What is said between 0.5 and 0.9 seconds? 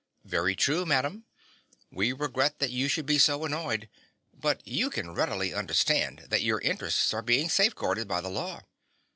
true,